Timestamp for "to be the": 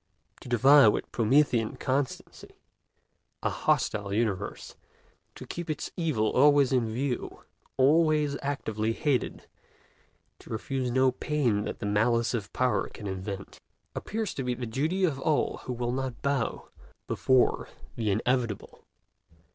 14.33-14.65